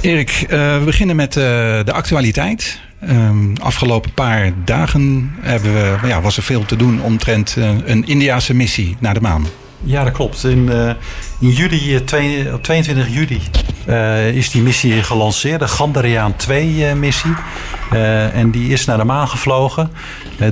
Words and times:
Erik, 0.00 0.42
uh, 0.42 0.48
we 0.78 0.82
beginnen 0.84 1.16
met 1.16 1.36
uh, 1.36 1.42
de 1.84 1.92
actualiteit. 1.92 2.80
Um, 3.10 3.52
afgelopen 3.62 4.12
paar 4.12 4.52
dagen 4.64 5.32
hebben 5.40 5.72
we, 5.72 6.08
ja, 6.08 6.20
was 6.20 6.36
er 6.36 6.42
veel 6.42 6.64
te 6.64 6.76
doen 6.76 7.02
omtrent 7.02 7.54
uh, 7.58 7.68
een 7.84 8.06
Indiase 8.06 8.54
missie 8.54 8.96
naar 9.00 9.14
de 9.14 9.20
maan. 9.20 9.46
Ja, 9.82 10.04
dat 10.04 10.12
klopt. 10.12 10.44
In, 10.44 10.70
in 11.40 11.48
juli, 11.48 12.04
twee, 12.04 12.52
op 12.54 12.62
22 12.62 13.08
juli 13.08 13.40
is 14.32 14.50
die 14.50 14.62
missie 14.62 15.02
gelanceerd, 15.02 15.60
de 15.60 15.68
Gandariaan 15.68 16.34
2-missie. 16.48 17.34
en 18.32 18.50
die 18.50 18.72
is 18.72 18.84
naar 18.84 18.98
de 18.98 19.04
maan 19.04 19.28
gevlogen. 19.28 19.90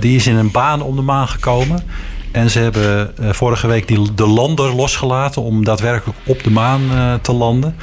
die 0.01 0.17
is 0.17 0.27
in 0.27 0.37
een 0.37 0.51
baan 0.51 0.83
om 0.83 0.96
de 0.96 1.03
maan 1.03 1.29
gekomen. 1.29 1.83
En 2.39 2.50
ze 2.50 2.59
hebben 2.59 3.12
uh, 3.20 3.32
vorige 3.32 3.66
week 3.66 3.89
die, 3.89 4.14
de 4.14 4.27
lander 4.27 4.75
losgelaten 4.75 5.43
om 5.43 5.64
daadwerkelijk 5.64 6.18
op 6.25 6.43
de 6.43 6.50
maan 6.50 6.82
uh, 6.93 7.14
te 7.14 7.32
landen. 7.32 7.77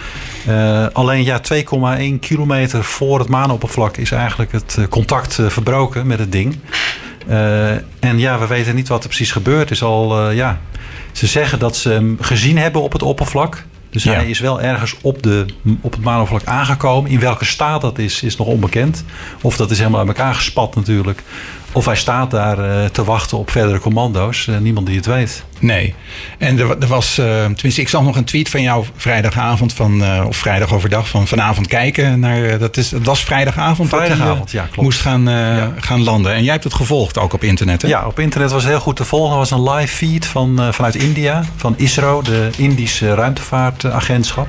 Uh, 0.48 0.86
alleen 0.94 1.24
ja, 1.24 1.42
2,1 1.54 2.20
kilometer 2.20 2.84
voor 2.84 3.20
het 3.20 3.30
maanoppervlak 3.30 3.98
is 3.98 4.12
eigenlijk 4.12 4.52
het 4.52 4.78
contact 4.90 5.40
verbroken 5.48 6.08
met 6.08 6.20
het 6.20 6.32
ding. 6.32 6.56
en 8.00 8.20
ja, 8.20 8.40
we 8.40 8.48
weten 8.48 8.76
niet 8.76 8.88
wat 8.88 9.02
er 9.02 9.08
precies 9.08 9.32
gebeurd 9.32 9.72
is. 9.72 9.84
Al, 9.84 10.32
ja, 10.32 10.60
ze 11.12 11.28
zeggen 11.28 11.60
dat 11.60 11.78
ze 11.78 11.90
hem 11.90 12.18
gezien 12.22 12.58
hebben 12.58 12.82
op 12.82 12.92
het 12.92 13.04
oppervlak. 13.04 13.64
Dus 13.90 14.04
ja. 14.04 14.14
hij 14.14 14.30
is 14.30 14.40
wel 14.40 14.62
ergens 14.62 14.96
op, 15.02 15.24
de, 15.24 15.46
op 15.82 15.92
het 15.92 16.04
maanoppervlak 16.04 16.48
aangekomen. 16.48 17.12
In 17.12 17.20
welke 17.20 17.46
staat 17.46 17.82
dat 17.82 17.98
is, 17.98 18.24
is 18.24 18.38
nog 18.38 18.48
onbekend. 18.48 19.04
Of 19.42 19.58
dat 19.58 19.72
is 19.72 19.78
helemaal 19.78 20.00
uit 20.00 20.08
elkaar 20.08 20.36
gespat 20.36 20.76
natuurlijk. 20.76 21.24
Of 21.76 21.86
hij 21.86 21.96
staat 21.96 22.32
daar 22.32 22.60
uh, 22.60 22.86
te 22.86 23.04
wachten 23.04 23.38
op 23.38 23.50
verdere 23.50 23.80
commando's. 23.80 24.48
Uh, 24.48 24.58
niemand 24.58 24.88
die 24.88 24.96
het 24.96 25.06
weet. 25.06 25.44
Nee. 25.66 25.94
En 26.38 26.60
er, 26.60 26.78
er 26.80 26.88
was, 26.88 27.20
uh, 27.20 27.26
tenminste, 27.44 27.82
ik 27.82 27.90
zag 27.90 28.02
nog 28.02 28.16
een 28.16 28.24
tweet 28.24 28.50
van 28.50 28.62
jou 28.62 28.86
vrijdagavond 28.96 29.74
van, 29.74 30.04
of 30.28 30.38
vrijdag 30.38 30.74
overdag 30.74 31.10
van 31.10 31.28
vanavond 31.28 31.68
kijken 31.68 32.20
naar. 32.20 32.58
dat, 32.58 32.78
is, 32.78 32.90
dat 32.90 33.06
was 33.06 33.24
vrijdagavond. 33.24 33.90
Vrijdagavond, 33.90 34.52
ja, 34.52 34.64
klopt. 34.64 34.82
Moest 34.82 35.02
gaan, 35.02 35.24
ja. 35.24 35.74
gaan 35.80 36.04
landen. 36.04 36.34
En 36.34 36.44
jij 36.44 36.52
hebt 36.52 36.64
het 36.64 36.74
gevolgd 36.74 37.18
ook 37.18 37.34
op 37.34 37.44
internet, 37.44 37.82
hè? 37.82 37.88
Ja, 37.88 38.06
op 38.06 38.20
internet 38.20 38.52
was 38.52 38.62
het 38.62 38.72
heel 38.72 38.82
goed 38.82 38.96
te 38.96 39.06
volgen. 39.06 39.32
Er 39.32 39.38
was 39.38 39.52
een 39.52 39.70
live 39.70 39.96
feed 39.96 40.26
van, 40.26 40.74
vanuit 40.74 40.96
India, 40.96 41.44
van 41.56 41.74
ISRO, 41.78 42.22
de 42.22 42.50
Indische 42.58 43.14
ruimtevaartagentschap. 43.14 44.48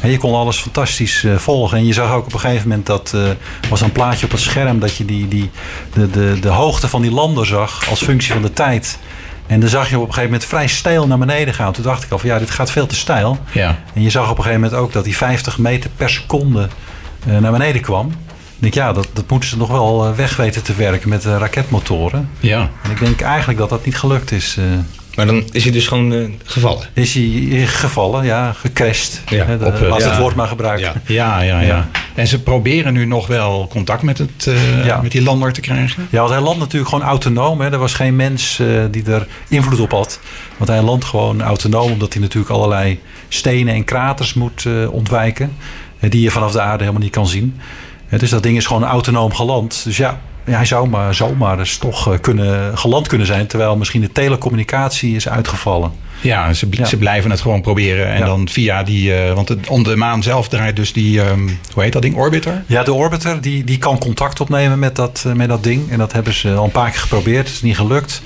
En 0.00 0.10
je 0.10 0.18
kon 0.18 0.34
alles 0.34 0.58
fantastisch 0.58 1.22
uh, 1.22 1.36
volgen. 1.36 1.78
En 1.78 1.86
je 1.86 1.92
zag 1.92 2.12
ook 2.12 2.26
op 2.26 2.32
een 2.32 2.40
gegeven 2.40 2.68
moment 2.68 2.86
dat 2.86 3.12
uh, 3.14 3.22
was 3.68 3.80
een 3.80 3.92
plaatje 3.92 4.26
op 4.26 4.32
het 4.32 4.40
scherm 4.40 4.78
dat 4.78 4.96
je 4.96 5.04
die, 5.04 5.28
die, 5.28 5.50
de, 5.92 6.10
de, 6.10 6.36
de 6.40 6.48
hoogte 6.48 6.88
van 6.88 7.02
die 7.02 7.10
lander 7.10 7.46
zag 7.46 7.88
als 7.90 8.02
functie 8.02 8.32
van 8.32 8.42
de 8.42 8.52
tijd. 8.52 8.98
En 9.50 9.60
dan 9.60 9.68
zag 9.68 9.90
je 9.90 9.96
op 9.96 10.00
een 10.00 10.08
gegeven 10.08 10.30
moment 10.30 10.48
vrij 10.48 10.66
steil 10.66 11.06
naar 11.06 11.18
beneden 11.18 11.54
gaan. 11.54 11.72
Toen 11.72 11.84
dacht 11.84 12.04
ik 12.04 12.10
al 12.10 12.18
van 12.18 12.28
ja, 12.28 12.38
dit 12.38 12.50
gaat 12.50 12.70
veel 12.70 12.86
te 12.86 12.94
steil. 12.94 13.38
Ja. 13.52 13.78
En 13.94 14.02
je 14.02 14.10
zag 14.10 14.30
op 14.30 14.36
een 14.36 14.42
gegeven 14.42 14.60
moment 14.60 14.80
ook 14.80 14.92
dat 14.92 15.04
die 15.04 15.16
50 15.16 15.58
meter 15.58 15.90
per 15.96 16.10
seconde 16.10 16.68
uh, 17.28 17.38
naar 17.38 17.52
beneden 17.52 17.80
kwam. 17.80 18.06
Ik 18.08 18.56
denk, 18.58 18.74
ja, 18.74 18.92
dat, 18.92 19.08
dat 19.12 19.30
moeten 19.30 19.48
ze 19.48 19.56
nog 19.56 19.70
wel 19.70 20.14
weg 20.14 20.36
weten 20.36 20.62
te 20.62 20.74
werken 20.74 21.08
met 21.08 21.24
raketmotoren. 21.24 22.30
Ja. 22.40 22.70
En 22.82 22.90
ik 22.90 22.98
denk 22.98 23.20
eigenlijk 23.20 23.58
dat 23.58 23.68
dat 23.68 23.84
niet 23.84 23.96
gelukt 23.96 24.32
is. 24.32 24.56
Maar 25.14 25.26
dan 25.26 25.44
is 25.52 25.62
hij 25.62 25.72
dus 25.72 25.88
gewoon 25.88 26.34
gevallen? 26.44 26.86
Is 26.92 27.14
hij 27.14 27.66
gevallen, 27.66 28.24
ja, 28.24 28.52
gecrashed. 28.52 29.22
Ja, 29.26 29.44
de, 29.44 29.64
op, 29.64 29.80
laat 29.80 30.04
het 30.04 30.18
woord 30.18 30.34
maar 30.34 30.48
gebruiken. 30.48 31.02
Ja. 31.06 31.40
Ja, 31.40 31.40
ja, 31.40 31.60
ja. 31.60 31.88
En 32.14 32.26
ze 32.26 32.42
proberen 32.42 32.92
nu 32.92 33.04
nog 33.04 33.26
wel 33.26 33.66
contact 33.70 34.02
met, 34.02 34.18
het, 34.18 34.46
uh, 34.48 35.00
met 35.02 35.12
die 35.12 35.22
lander 35.22 35.52
te 35.52 35.60
krijgen? 35.60 36.08
Ja, 36.10 36.18
want 36.18 36.30
hij 36.30 36.40
landt 36.40 36.58
natuurlijk 36.58 36.90
gewoon 36.90 37.04
autonoom. 37.04 37.60
Hè. 37.60 37.70
Er 37.70 37.78
was 37.78 37.94
geen 37.94 38.16
mens 38.16 38.58
uh, 38.58 38.84
die 38.90 39.04
er 39.04 39.26
invloed 39.48 39.80
op 39.80 39.90
had. 39.90 40.20
Want 40.56 40.70
hij 40.70 40.82
landt 40.82 41.04
gewoon 41.04 41.42
autonoom, 41.42 41.92
omdat 41.92 42.12
hij 42.12 42.22
natuurlijk 42.22 42.52
allerlei 42.52 43.00
stenen 43.28 43.74
en 43.74 43.84
kraters 43.84 44.34
moet 44.34 44.66
ontwijken. 44.90 45.56
die 45.98 46.20
je 46.20 46.30
vanaf 46.30 46.52
de 46.52 46.60
aarde 46.60 46.78
helemaal 46.78 47.02
niet 47.02 47.12
kan 47.12 47.26
zien. 47.26 47.60
dus 48.08 48.30
dat 48.30 48.42
ding 48.42 48.56
is 48.56 48.66
gewoon 48.66 48.84
autonoom 48.84 49.34
geland. 49.34 49.84
Dus 49.84 49.96
ja, 49.96 50.20
ja, 50.44 50.56
hij 50.56 50.64
zou 50.64 50.88
maar 50.88 51.14
zomaar 51.14 51.58
eens 51.58 51.78
toch 51.78 52.12
eh, 52.12 52.18
kunnen, 52.20 52.78
geland 52.78 53.08
kunnen 53.08 53.26
zijn. 53.26 53.46
Terwijl 53.46 53.76
misschien 53.76 54.00
de 54.00 54.12
telecommunicatie 54.12 55.16
is 55.16 55.28
uitgevallen. 55.28 55.92
Ja, 56.20 56.52
ze, 56.52 56.68
ze 56.84 56.96
blijven 56.96 57.30
het 57.30 57.40
gewoon 57.40 57.60
proberen. 57.60 58.08
En 58.08 58.24
dan 58.24 58.48
via 58.48 58.82
die. 58.82 59.10
Uh, 59.10 59.32
want 59.32 59.48
het, 59.48 59.68
om 59.68 59.82
de 59.82 59.96
maan 59.96 60.22
zelf 60.22 60.48
draait 60.48 60.76
dus 60.76 60.92
die. 60.92 61.20
Um, 61.20 61.58
hoe 61.72 61.82
heet 61.82 61.92
dat 61.92 62.02
ding? 62.02 62.16
Orbiter? 62.16 62.64
Ja, 62.66 62.82
de 62.82 62.92
Orbiter 62.92 63.40
die, 63.40 63.64
die 63.64 63.78
kan 63.78 63.98
contact 63.98 64.40
opnemen 64.40 64.78
met 64.78 64.96
dat, 64.96 65.24
uh, 65.26 65.32
met 65.32 65.48
dat 65.48 65.62
ding. 65.62 65.90
En 65.90 65.98
dat 65.98 66.12
hebben 66.12 66.32
ze 66.32 66.54
al 66.54 66.64
een 66.64 66.70
paar 66.70 66.90
keer 66.90 67.00
geprobeerd. 67.00 67.46
Het 67.46 67.54
is 67.54 67.62
niet 67.62 67.76
gelukt. 67.76 68.22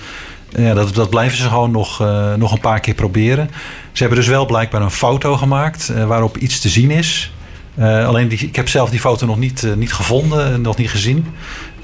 Ja, 0.56 0.74
dat, 0.74 0.94
dat 0.94 1.10
blijven 1.10 1.38
ze 1.38 1.48
gewoon 1.48 1.70
nog, 1.70 2.02
uh, 2.02 2.34
nog 2.34 2.52
een 2.52 2.60
paar 2.60 2.80
keer 2.80 2.94
proberen. 2.94 3.50
Ze 3.92 4.02
hebben 4.02 4.18
dus 4.18 4.28
wel 4.28 4.46
blijkbaar 4.46 4.82
een 4.82 4.90
foto 4.90 5.36
gemaakt 5.36 5.92
waarop 6.06 6.36
iets 6.36 6.60
te 6.60 6.68
zien 6.68 6.90
is. 6.90 7.32
alleen 7.80 8.28
die, 8.28 8.38
ik 8.38 8.56
heb 8.56 8.68
zelf 8.68 8.90
die 8.90 9.00
foto 9.00 9.26
nog 9.26 9.38
niet, 9.38 9.66
niet 9.76 9.92
gevonden, 9.92 10.60
nog 10.60 10.76
niet 10.76 10.90
gezien. 10.90 11.26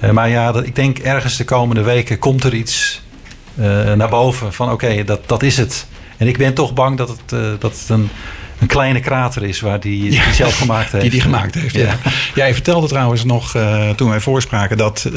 Uh, 0.03 0.11
maar 0.11 0.29
ja, 0.29 0.55
ik 0.65 0.75
denk 0.75 0.99
ergens 0.99 1.37
de 1.37 1.45
komende 1.45 1.83
weken 1.83 2.19
komt 2.19 2.45
er 2.45 2.55
iets 2.55 3.03
uh, 3.55 3.93
naar 3.93 4.09
boven 4.09 4.53
van 4.53 4.73
oké, 4.73 5.05
dat, 5.05 5.29
dat 5.29 5.43
is 5.43 5.57
het. 5.57 5.87
En 6.17 6.29
ik 6.29 6.39
ben 6.39 6.55
toch 6.55 6.75
bang 6.75 6.97
dat 6.97 7.09
het, 7.09 7.33
uh, 7.33 7.41
dat 7.59 7.73
het 7.79 7.89
een, 7.89 8.11
een 8.61 8.67
kleine 8.67 9.01
krater 9.01 9.43
is 9.43 9.61
waar 9.61 9.81
die, 9.81 10.03
die 10.03 10.13
ja, 10.13 10.33
zelf 10.33 10.59
gemaakt 10.59 10.93
heeft. 10.93 11.03
Die 11.11 11.11
die 11.11 11.21
gemaakt 11.21 11.55
heeft, 11.55 11.75
ja. 11.75 11.81
ja. 11.81 11.97
Jij 12.35 12.55
vertelde 12.55 12.89
trouwens 12.89 13.25
nog 13.25 13.57
toen 13.97 14.09
wij 14.09 14.21
voorspraken 14.21 14.77
dat 14.77 15.11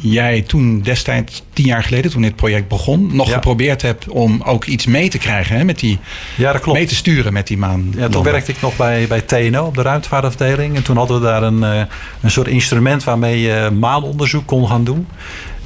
jij 0.00 0.42
toen 0.42 0.80
destijds, 0.80 1.42
tien 1.52 1.66
jaar 1.66 1.82
geleden, 1.82 2.10
toen 2.10 2.22
dit 2.22 2.36
project 2.36 2.68
begon, 2.68 3.16
nog 3.16 3.28
ja. 3.28 3.34
geprobeerd 3.34 3.82
hebt 3.82 4.08
om 4.08 4.42
ook 4.42 4.64
iets 4.64 4.86
mee 4.86 5.08
te 5.08 5.18
krijgen 5.18 5.56
hè, 5.56 5.64
met 5.64 5.78
die, 5.78 5.98
ja, 6.36 6.52
dat 6.52 6.62
klopt. 6.62 6.78
mee 6.78 6.86
te 6.86 6.94
sturen 6.94 7.32
met 7.32 7.46
die 7.46 7.58
maan. 7.58 7.92
Ja, 7.96 8.08
toen 8.08 8.22
werkte 8.22 8.52
ik 8.52 8.60
nog 8.60 8.76
bij, 8.76 9.06
bij 9.06 9.20
TNO 9.20 9.66
op 9.66 9.74
de 9.74 9.82
ruimtevaartafdeling. 9.82 10.76
En 10.76 10.82
toen 10.82 10.96
hadden 10.96 11.20
we 11.20 11.26
daar 11.26 11.42
een, 11.42 11.62
een 12.20 12.30
soort 12.30 12.48
instrument 12.48 13.04
waarmee 13.04 13.40
je 13.40 13.70
maanonderzoek 13.78 14.46
kon 14.46 14.68
gaan 14.68 14.84
doen. 14.84 15.06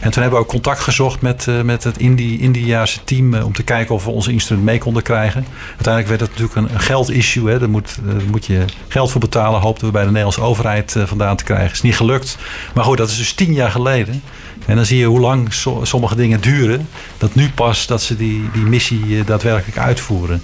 En 0.04 0.10
toen 0.10 0.22
hebben 0.22 0.41
we 0.41 0.47
ook 0.47 0.50
contact 0.50 0.81
gezocht 0.81 1.20
met, 1.20 1.47
uh, 1.47 1.60
met 1.60 1.84
het 1.84 1.98
Indi 1.98 2.41
Indiaanse 2.41 3.04
team 3.04 3.34
uh, 3.34 3.44
om 3.44 3.53
te 3.53 3.62
kijken 3.62 3.94
of 3.94 4.04
we 4.04 4.10
ons 4.10 4.28
instrument 4.28 4.66
mee 4.66 4.78
konden 4.78 5.03
krijgen. 5.03 5.47
Uiteindelijk 5.69 6.09
werd 6.09 6.20
het 6.20 6.31
natuurlijk 6.31 6.56
een, 6.56 6.75
een 6.75 6.81
geldissue. 6.81 7.50
Hè. 7.50 7.59
Daar, 7.59 7.70
moet, 7.70 7.98
daar 8.04 8.22
moet 8.31 8.47
je 8.47 8.64
geld 8.88 9.10
voor 9.10 9.20
betalen. 9.20 9.60
Hoopten 9.60 9.87
we 9.87 9.93
bij 9.93 10.03
de 10.03 10.09
Nederlandse 10.09 10.41
overheid 10.41 10.97
vandaan 11.04 11.37
te 11.37 11.44
krijgen. 11.44 11.72
Is 11.72 11.82
niet 11.82 11.97
gelukt. 11.97 12.38
Maar 12.75 12.84
goed, 12.84 12.97
dat 12.97 13.10
is 13.10 13.16
dus 13.16 13.32
tien 13.32 13.53
jaar 13.53 13.70
geleden. 13.70 14.22
En 14.66 14.76
dan 14.76 14.84
zie 14.84 14.98
je 14.98 15.06
hoe 15.06 15.20
lang 15.20 15.53
so 15.53 15.81
sommige 15.84 16.16
dingen 16.16 16.41
duren. 16.41 16.88
Dat 17.19 17.34
nu 17.34 17.50
pas 17.50 17.87
dat 17.87 18.03
ze 18.03 18.16
die, 18.16 18.50
die 18.53 18.62
missie 18.62 19.25
daadwerkelijk 19.25 19.78
uitvoeren. 19.78 20.43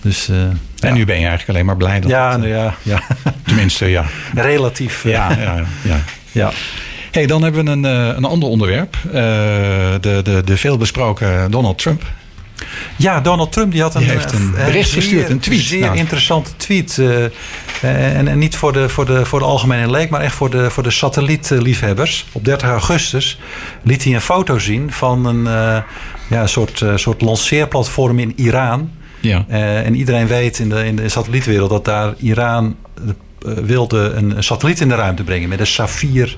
Dus, 0.00 0.28
en 0.28 0.60
ja. 0.74 0.92
nu 0.92 1.04
ben 1.04 1.20
je 1.20 1.26
eigenlijk 1.26 1.48
alleen 1.48 1.66
maar 1.66 1.76
blij 1.76 2.00
dat 2.00 2.10
ja, 2.10 2.30
het, 2.30 2.40
nou 2.40 2.52
ja, 2.52 2.74
ja. 2.82 3.02
Tenminste, 3.44 3.86
ja. 3.86 4.04
Relatief. 4.34 5.02
Ja, 5.02 5.32
ja, 5.32 5.64
ja. 5.82 6.00
ja. 6.32 6.52
Hey, 7.12 7.26
dan 7.26 7.42
hebben 7.42 7.64
we 7.64 7.70
een, 7.70 7.84
een 8.16 8.24
ander 8.24 8.48
onderwerp. 8.48 8.96
Uh, 9.06 9.12
de, 9.12 10.20
de, 10.22 10.42
de 10.44 10.56
veelbesproken 10.56 11.50
Donald 11.50 11.78
Trump. 11.78 12.02
Ja, 12.96 13.20
Donald 13.20 13.52
Trump 13.52 13.72
die 13.72 13.82
had 13.82 13.94
een, 13.94 14.00
die 14.00 14.10
heeft 14.10 14.32
een 14.32 14.50
bericht 14.50 14.88
zeer, 14.88 15.02
gestuurd, 15.02 15.30
een 15.30 15.38
tweet. 15.38 15.60
zeer 15.60 15.80
nou. 15.80 15.96
interessante 15.96 16.50
tweet. 16.56 16.96
Uh, 17.00 17.24
en, 18.16 18.28
en, 18.28 18.38
niet 18.38 18.56
voor 18.56 18.72
de, 18.72 18.88
voor, 18.88 19.06
de, 19.06 19.26
voor 19.26 19.38
de 19.38 19.44
algemene 19.44 19.90
leek, 19.90 20.10
maar 20.10 20.20
echt 20.20 20.34
voor 20.34 20.50
de, 20.50 20.70
voor 20.70 20.82
de 20.82 20.90
satellietliefhebbers. 20.90 22.26
Op 22.32 22.44
30 22.44 22.68
augustus 22.68 23.38
liet 23.82 24.04
hij 24.04 24.14
een 24.14 24.20
foto 24.20 24.58
zien 24.58 24.92
van 24.92 25.26
een 25.26 25.44
uh, 25.44 25.82
ja, 26.30 26.46
soort, 26.46 26.84
soort 26.94 27.20
lanceerplatform 27.20 28.18
in 28.18 28.32
Iran. 28.36 28.90
Ja. 29.20 29.44
en 29.48 29.94
iedereen 29.94 30.26
weet 30.26 30.58
in 30.58 30.68
de, 30.68 30.86
in 30.86 30.96
de 30.96 31.08
satellietwereld 31.08 31.70
dat 31.70 31.84
daar 31.84 32.14
Iran 32.18 32.76
wilde 33.64 33.98
een 33.98 34.34
satelliet 34.38 34.80
in 34.80 34.88
de 34.88 34.94
ruimte 34.94 35.24
brengen 35.24 35.48
met 35.48 35.60
een 35.60 35.66
Safir 35.66 36.36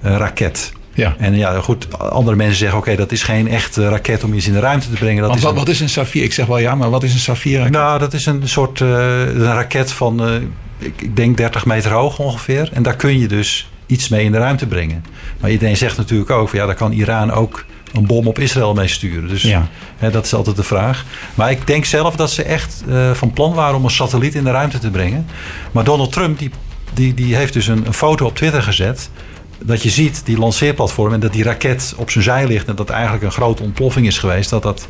raket. 0.00 0.72
Ja. 0.96 1.14
En 1.18 1.36
ja, 1.36 1.60
goed, 1.60 1.98
andere 1.98 2.36
mensen 2.36 2.56
zeggen: 2.56 2.78
oké, 2.78 2.90
okay, 2.90 3.04
dat 3.04 3.12
is 3.12 3.22
geen 3.22 3.48
echte 3.48 3.88
raket 3.88 4.24
om 4.24 4.34
iets 4.34 4.46
in 4.46 4.52
de 4.52 4.60
ruimte 4.60 4.90
te 4.90 4.96
brengen. 4.96 5.16
Dat 5.16 5.26
Want 5.26 5.38
is 5.38 5.44
wat, 5.44 5.52
een... 5.52 5.58
wat 5.58 5.68
is 5.68 5.80
een 5.80 5.88
Safir? 5.88 6.22
Ik 6.22 6.32
zeg 6.32 6.46
wel 6.46 6.58
ja, 6.58 6.74
maar 6.74 6.90
wat 6.90 7.02
is 7.02 7.12
een 7.12 7.18
Safir? 7.18 7.70
Nou, 7.70 7.98
dat 7.98 8.12
is 8.12 8.26
een 8.26 8.48
soort 8.48 8.80
uh, 8.80 8.88
een 9.20 9.44
raket 9.44 9.92
van, 9.92 10.28
uh, 10.28 10.34
ik, 10.78 11.00
ik, 11.00 11.16
denk 11.16 11.36
30 11.36 11.66
meter 11.66 11.90
hoog 11.90 12.18
ongeveer. 12.18 12.70
En 12.72 12.82
daar 12.82 12.96
kun 12.96 13.18
je 13.18 13.28
dus 13.28 13.70
iets 13.86 14.08
mee 14.08 14.24
in 14.24 14.32
de 14.32 14.38
ruimte 14.38 14.66
brengen. 14.66 15.04
Maar 15.40 15.50
iedereen 15.50 15.76
zegt 15.76 15.96
natuurlijk 15.96 16.30
ook: 16.30 16.52
ja, 16.52 16.66
daar 16.66 16.74
kan 16.74 16.92
Iran 16.92 17.32
ook 17.32 17.64
een 17.96 18.06
bom 18.06 18.26
op 18.26 18.38
Israël 18.38 18.74
mee 18.74 18.88
sturen. 18.88 19.28
Dus 19.28 19.42
ja. 19.42 19.68
hè, 19.96 20.10
dat 20.10 20.24
is 20.24 20.34
altijd 20.34 20.56
de 20.56 20.62
vraag. 20.62 21.04
Maar 21.34 21.50
ik 21.50 21.66
denk 21.66 21.84
zelf 21.84 22.16
dat 22.16 22.30
ze 22.30 22.42
echt 22.42 22.82
uh, 22.88 23.10
van 23.10 23.32
plan 23.32 23.54
waren 23.54 23.76
om 23.76 23.84
een 23.84 23.90
satelliet 23.90 24.34
in 24.34 24.44
de 24.44 24.50
ruimte 24.50 24.78
te 24.78 24.90
brengen. 24.90 25.26
Maar 25.72 25.84
Donald 25.84 26.12
Trump, 26.12 26.38
die, 26.38 26.50
die, 26.94 27.14
die 27.14 27.36
heeft 27.36 27.52
dus 27.52 27.66
een, 27.66 27.86
een 27.86 27.94
foto 27.94 28.26
op 28.26 28.36
Twitter 28.36 28.62
gezet 28.62 29.10
dat 29.58 29.82
je 29.82 29.90
ziet 29.90 30.22
die 30.24 30.38
lanceerplatform 30.38 31.12
en 31.12 31.20
dat 31.20 31.32
die 31.32 31.42
raket 31.42 31.94
op 31.96 32.10
zijn 32.10 32.24
zij 32.24 32.46
ligt 32.46 32.68
en 32.68 32.76
dat 32.76 32.90
eigenlijk 32.90 33.24
een 33.24 33.32
grote 33.32 33.62
ontploffing 33.62 34.06
is 34.06 34.18
geweest, 34.18 34.50
dat 34.50 34.62
dat 34.62 34.88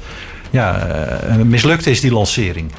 ja, 0.51 0.89
uh, 1.29 1.37
mislukt 1.37 1.87
is, 1.87 2.01
die 2.01 2.13
lancering. 2.13 2.71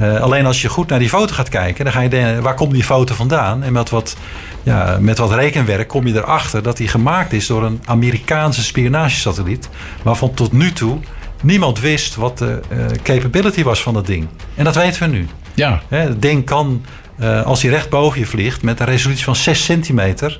Uh, 0.00 0.20
alleen 0.20 0.46
als 0.46 0.62
je 0.62 0.68
goed 0.68 0.88
naar 0.88 0.98
die 0.98 1.08
foto 1.08 1.34
gaat 1.34 1.48
kijken, 1.48 1.84
dan 1.84 1.92
ga 1.92 2.00
je 2.00 2.08
denken, 2.08 2.42
waar 2.42 2.54
komt 2.54 2.72
die 2.72 2.84
foto 2.84 3.14
vandaan? 3.14 3.62
En 3.62 3.72
met 3.72 3.90
wat, 3.90 4.16
ja, 4.62 4.98
met 5.00 5.18
wat 5.18 5.32
rekenwerk 5.34 5.88
kom 5.88 6.06
je 6.06 6.14
erachter 6.14 6.62
dat 6.62 6.76
die 6.76 6.88
gemaakt 6.88 7.32
is 7.32 7.46
door 7.46 7.64
een 7.64 7.80
Amerikaanse 7.84 8.62
spionagesatelliet, 8.62 9.68
waarvan 10.02 10.34
tot 10.34 10.52
nu 10.52 10.72
toe 10.72 10.98
niemand 11.42 11.80
wist 11.80 12.14
wat 12.14 12.38
de 12.38 12.60
uh, 12.72 12.84
capability 13.02 13.62
was 13.62 13.82
van 13.82 13.94
dat 13.94 14.06
ding. 14.06 14.26
En 14.54 14.64
dat 14.64 14.74
weten 14.74 15.02
we 15.02 15.08
nu. 15.16 15.26
Ja. 15.54 15.82
Hè, 15.88 15.98
het 15.98 16.22
ding 16.22 16.44
kan 16.44 16.82
eh, 17.18 17.42
als 17.42 17.62
hij 17.62 17.70
recht 17.70 17.88
boven 17.90 18.20
je 18.20 18.26
vliegt 18.26 18.62
met 18.62 18.80
een 18.80 18.86
resolutie 18.86 19.24
van 19.24 19.36
6 19.36 19.64
centimeter, 19.64 20.36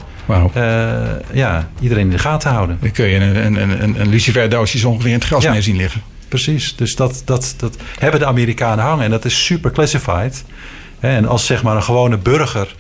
eh, 0.55 1.01
ja, 1.33 1.69
iedereen 1.81 2.05
in 2.05 2.11
de 2.11 2.19
gaten 2.19 2.51
houden. 2.51 2.79
Dan 2.81 2.91
kun 2.91 3.07
je 3.07 3.17
een, 3.17 3.47
een, 3.47 3.83
een, 3.83 4.01
een, 4.01 4.09
luciferdoosje 4.09 4.89
ongeveer 4.89 5.11
in 5.11 5.15
het 5.15 5.25
gras 5.25 5.43
Ja. 5.43 5.51
mee 5.51 5.63
zien 5.63 5.77
liggen. 5.77 6.03
Precies, 6.33 6.77
dus 6.77 6.97
dat, 6.97 7.23
dat, 7.25 7.55
dat 7.57 7.77
hebben 7.99 8.21
de 8.21 8.27
Amerikanen 8.27 8.85
hangen 8.85 9.05
en 9.05 9.11
dat 9.11 9.25
is 9.25 9.45
super 9.45 9.71
classified. 9.71 10.45
En 11.01 11.27
als 11.27 11.47
zeg 11.47 11.63
maar 11.63 11.77
een 11.77 11.83
gewone 11.83 12.17
burger 12.19 12.75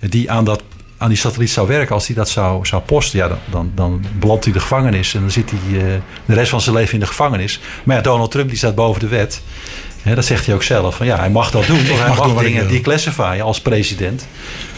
die 0.00 0.30
aan, 0.30 0.44
dat, 0.44 0.62
aan 0.98 1.08
die 1.08 1.18
satelliet 1.18 1.50
zou 1.50 1.68
werken, 1.68 1.94
als 1.94 2.06
die 2.06 2.14
dat 2.16 2.28
zou, 2.28 2.66
zou 2.66 2.82
posten, 2.82 3.18
ja, 3.18 3.28
dan, 3.28 3.38
dan, 3.50 3.72
dan 3.74 4.04
belandt 4.18 4.44
hij 4.44 4.52
de 4.52 4.60
gevangenis 4.60 5.14
en 5.14 5.20
dan 5.20 5.30
zit 5.30 5.50
hij 5.50 5.80
eh, 5.80 6.00
de 6.24 6.34
rest 6.34 6.50
van 6.50 6.60
zijn 6.60 6.76
leven 6.76 6.94
in 6.94 7.00
de 7.00 7.06
gevangenis. 7.06 7.60
Maar 7.84 7.96
ja, 7.96 8.02
Donald 8.02 8.30
Trump 8.30 8.48
die 8.48 8.58
staat 8.58 8.74
boven 8.74 9.00
de 9.00 9.08
wet. 9.08 9.42
Dat 10.14 10.24
zegt 10.24 10.46
hij 10.46 10.54
ook 10.54 10.62
zelf. 10.62 10.96
Van, 10.96 11.06
ja, 11.06 11.18
hij 11.18 11.30
mag 11.30 11.50
dat 11.50 11.66
doen, 11.66 11.86
want 11.88 12.00
hij 12.00 12.08
mag 12.16 12.42
dingen 12.42 12.66
wil. 12.66 12.76
declassifyen 12.76 13.40
als 13.44 13.60
president. 13.60 14.26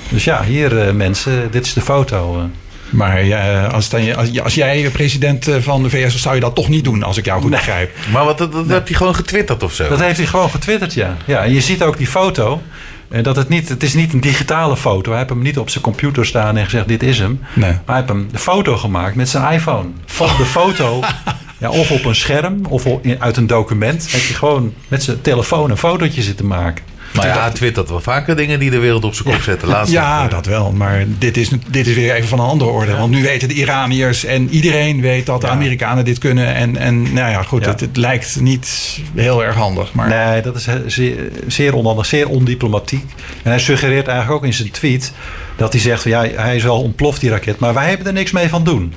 Dus 0.08 0.24
ja, 0.24 0.44
hier 0.44 0.80
eh, 0.80 0.92
mensen, 0.94 1.50
dit 1.50 1.66
is 1.66 1.72
de 1.72 1.80
foto. 1.80 2.38
eh. 2.38 2.44
Maar 2.90 3.24
ja, 3.24 3.64
als, 3.66 3.88
dan, 3.88 4.16
als, 4.16 4.40
als 4.40 4.54
jij 4.54 4.90
president 4.92 5.48
eh, 5.48 5.56
van 5.60 5.82
de 5.82 5.90
VS 5.90 6.12
was, 6.12 6.22
zou 6.22 6.34
je 6.34 6.40
dat 6.40 6.54
toch 6.54 6.68
niet 6.68 6.84
doen, 6.84 7.02
als 7.02 7.16
ik 7.16 7.24
jou 7.24 7.40
goed 7.40 7.50
Nee. 7.50 7.58
begrijp. 7.58 7.90
Maar 8.12 8.24
wat, 8.24 8.38
dat, 8.38 8.52
dat 8.52 8.68
heb 8.68 8.86
hij 8.86 8.96
gewoon 8.96 9.14
getwitterd 9.14 9.62
of 9.62 9.72
zo? 9.72 9.88
Dat 9.88 10.00
heeft 10.00 10.16
hij 10.16 10.26
gewoon 10.26 10.50
getwitterd, 10.50 10.94
ja. 10.94 11.16
ja 11.24 11.44
en 11.44 11.52
je 11.52 11.60
ziet 11.60 11.82
ook 11.82 11.96
die 11.98 12.06
foto. 12.06 12.62
eh, 13.08 13.22
Dat 13.22 13.36
het, 13.36 13.48
niet, 13.48 13.68
het 13.68 13.82
is 13.82 13.94
niet 13.94 14.12
een 14.12 14.20
digitale 14.20 14.76
foto. 14.76 15.08
Hij 15.10 15.18
heeft 15.18 15.30
hem 15.32 15.42
niet 15.42 15.58
op 15.58 15.70
zijn 15.70 15.84
computer 15.84 16.26
staan 16.26 16.56
en 16.56 16.64
gezegd: 16.64 16.88
Dit 16.88 17.02
is 17.02 17.18
hem. 17.18 17.40
Nee. 17.54 17.70
Maar 17.70 17.80
hij 17.86 17.96
heeft 17.96 18.08
hem 18.08 18.28
de 18.32 18.38
foto 18.38 18.76
gemaakt 18.76 19.14
met 19.14 19.28
zijn 19.28 19.52
iPhone. 19.52 19.88
Van 20.06 20.26
de 20.38 20.44
foto, 20.44 21.00
ja, 21.58 21.68
of 21.70 21.90
op 21.90 22.04
een 22.04 22.14
scherm 22.14 22.60
of 22.68 22.84
uit 23.18 23.36
een 23.36 23.46
document. 23.46 24.08
Heeft 24.10 24.26
hij 24.28 24.36
gewoon 24.36 24.74
met 24.88 25.02
zijn 25.02 25.20
telefoon 25.20 25.70
een 25.70 25.76
fotootje 25.76 26.22
zitten 26.22 26.46
maken. 26.46 26.84
Maar 27.12 27.26
ja, 27.26 27.42
hij 27.42 27.50
twittert 27.50 27.88
wel 27.88 28.00
vaker 28.00 28.36
dingen 28.36 28.58
die 28.58 28.70
de 28.70 28.78
wereld 28.78 29.04
op 29.04 29.14
zijn 29.14 29.28
kop 29.28 29.42
zetten. 29.42 29.68
Laatst 29.68 29.92
Ja, 29.92 30.28
dat 30.28 30.46
wel. 30.46 30.72
Maar 30.72 31.04
dit 31.18 31.36
is, 31.36 31.50
dit 31.70 31.86
is 31.86 31.94
weer 31.94 32.14
even 32.14 32.28
van 32.28 32.38
een 32.38 32.46
andere 32.46 32.70
orde. 32.70 32.96
Want 32.96 33.10
nu 33.10 33.22
weten 33.22 33.48
de 33.48 33.54
Iraniërs 33.54 34.24
en 34.24 34.48
iedereen 34.48 35.00
weet 35.00 35.26
dat 35.26 35.40
de. 35.40 35.48
Amerikanen 35.48 36.04
dit 36.04 36.18
kunnen. 36.18 36.54
En, 36.54 36.76
en 36.76 37.02
nou 37.02 37.30
ja, 37.30 37.42
goed, 37.42 37.64
Ja. 37.64 37.70
Het, 37.70 37.80
het 37.80 37.96
lijkt 37.96 38.40
niet 38.40 38.98
heel 39.14 39.44
erg 39.44 39.54
handig. 39.54 39.92
Maar 39.92 40.08
Nee, 40.08 40.42
dat 40.42 40.56
is 40.56 40.68
zeer, 40.86 41.16
zeer 41.46 41.74
onhandig, 41.74 42.06
zeer 42.06 42.28
ondiplomatiek. 42.28 43.04
En 43.42 43.50
hij 43.50 43.60
suggereert 43.60 44.06
eigenlijk 44.06 44.38
ook 44.38 44.46
in 44.46 44.54
zijn 44.54 44.70
tweet 44.70 45.12
dat 45.56 45.72
hij 45.72 45.82
zegt: 45.82 46.02
van, 46.02 46.10
ja, 46.10 46.24
hij 46.34 46.56
is 46.56 46.62
wel 46.62 46.82
ontploft, 46.82 47.20
die 47.20 47.30
raket, 47.30 47.58
maar 47.58 47.74
wij 47.74 47.88
hebben 47.88 48.06
er 48.06 48.12
niks 48.12 48.30
mee 48.30 48.48
van 48.48 48.64
doen. 48.64 48.94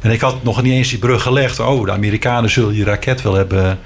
En 0.00 0.10
ik 0.10 0.20
had 0.20 0.42
nog 0.42 0.62
niet 0.62 0.72
eens 0.72 0.88
die 0.88 0.98
brug 0.98 1.22
gelegd. 1.22 1.60
Oh, 1.60 1.84
de 1.84 1.92
Amerikanen 1.92 2.50
zullen 2.50 2.72
die 2.72 2.84
raket 2.84 3.22
wel 3.22 3.34
hebben 3.34 3.78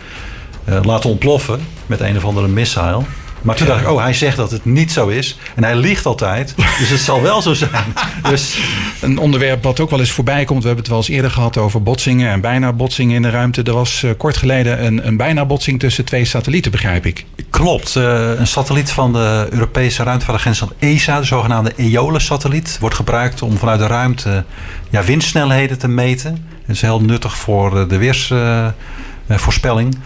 eh, 0.65 0.79
laten 0.83 1.11
ontploffen 1.11 1.61
met 1.87 2.01
een 2.01 2.17
of 2.17 2.25
andere 2.25 2.49
missile. 2.49 3.03
Maar 3.47 3.57
toen 3.57 3.67
dacht 3.67 3.81
ik, 3.81 3.89
oh, 3.89 4.03
hij 4.03 4.13
zegt 4.13 4.37
dat 4.37 4.51
het 4.51 4.65
niet 4.65 4.93
zo 4.93 5.09
is. 5.09 5.39
En 5.55 5.65
hij 5.65 5.77
liegt 5.77 6.07
altijd. 6.07 6.55
Dus 6.79 6.89
het 6.89 7.01
zal 7.01 7.23
wel 7.23 7.43
zo 7.43 7.55
zijn. 7.55 7.71
Dus 8.31 8.59
een 9.01 9.19
onderwerp 9.19 9.63
wat 9.63 9.81
ook 9.81 9.91
wel 9.91 10.01
eens 10.01 10.11
voorbij 10.11 10.45
komt. 10.45 10.61
We 10.61 10.67
hebben 10.67 10.85
het 10.85 10.93
wel 10.93 11.03
eens 11.03 11.09
eerder 11.09 11.31
gehad 11.31 11.57
over 11.57 11.83
botsingen 11.83 12.31
en 12.31 12.41
bijna 12.41 12.73
botsingen 12.73 13.17
in 13.17 13.23
de 13.23 13.31
ruimte. 13.31 13.63
Er 13.63 13.73
was 13.73 14.03
eh, 14.03 14.11
kort 14.17 14.37
geleden 14.37 14.85
een, 14.85 15.07
een 15.07 15.17
bijna 15.17 15.45
botsing 15.45 15.81
tussen 15.81 16.05
twee 16.05 16.25
satellieten, 16.25 16.71
begrijp 16.71 17.07
ik. 17.07 17.25
Klopt. 17.51 17.97
eh, 17.97 18.39
een 18.39 18.47
satelliet 18.47 18.91
van 18.91 19.13
de 19.13 19.47
Europese 19.51 20.03
ruimtevaartagentschap 20.03 20.73
ESA, 20.79 21.19
de 21.19 21.25
zogenaamde 21.27 21.73
Eolus-satelliet, 21.77 22.77
wordt 22.81 22.97
gebruikt 22.97 23.43
om 23.43 23.59
vanuit 23.59 23.79
de 23.79 23.87
ruimte 23.87 24.45
ja, 24.91 25.05
windsnelheden 25.05 25.79
te 25.79 25.89
meten. 25.89 26.47
Dat 26.67 26.77
is 26.77 26.83
heel 26.83 27.01
nuttig 27.01 27.37
voor 27.37 27.81
eh, 27.81 27.89
de 27.89 27.97
weersvoorspelling. 27.97 29.99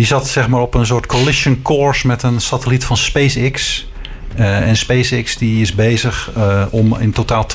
Die 0.00 0.08
zat 0.08 0.28
zeg 0.28 0.48
maar 0.48 0.60
op 0.60 0.74
een 0.74 0.86
soort 0.86 1.06
collision 1.06 1.62
course 1.62 2.06
met 2.06 2.22
een 2.22 2.40
satelliet 2.40 2.84
van 2.84 2.96
SpaceX. 2.96 3.86
Eh, 4.36 4.68
en 4.68 4.76
SpaceX 4.76 5.36
die 5.36 5.60
is 5.60 5.74
bezig 5.74 6.30
eh, 6.36 6.62
om 6.70 6.96
in 6.98 7.12
totaal 7.12 7.46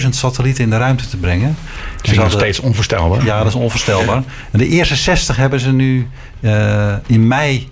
12.000 0.00 0.08
satellieten 0.08 0.64
in 0.64 0.70
de 0.70 0.76
ruimte 0.76 1.08
te 1.08 1.16
brengen. 1.16 1.56
Dat 2.02 2.12
ik 2.12 2.18
nog 2.18 2.30
steeds 2.30 2.60
onvoorstelbaar. 2.60 3.24
ja, 3.24 3.38
dat 3.38 3.46
is 3.46 3.54
onvoorstelbaar. 3.54 4.22
En 4.50 4.58
de 4.58 4.68
eerste 4.68 4.96
60 4.96 5.36
hebben 5.36 5.60
ze 5.60 5.72
nu 5.72 6.08
eh, 6.40 6.94
in 7.06 7.28
mei 7.28 7.68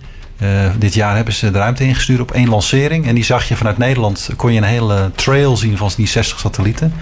dit 0.79 0.95
jaar 0.95 1.17
hebben 1.17 1.35
ze 1.35 1.51
de 1.51 1.59
ruimte 1.59 1.85
ingestuurd 1.85 2.21
op 2.21 2.31
één 2.31 2.49
lancering. 2.49 3.07
En 3.07 3.15
die 3.15 3.25
zag 3.25 3.49
je 3.49 3.57
vanuit 3.57 3.79
Nederland, 3.79 4.31
kon 4.37 4.53
je 4.53 4.59
een 4.59 4.67
hele 4.67 5.11
trail 5.15 5.57
zien 5.57 5.77
van 5.77 5.91
die 5.97 6.07
60 6.07 6.39
satellieten. 6.39 6.93